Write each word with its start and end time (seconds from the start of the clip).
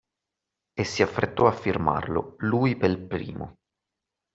E 0.73 0.83
si 0.83 1.03
affrettò 1.03 1.45
a 1.45 1.51
firmarlo, 1.51 2.33
lui 2.39 2.75
pel 2.75 3.05
primo. 3.05 3.57